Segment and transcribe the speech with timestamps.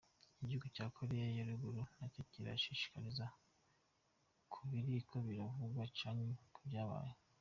[0.41, 3.25] Igihugu ca Korea ya ruguru ntaco kirashikiriza
[4.51, 7.11] ku biriko biravugwa canke ku vyabaye.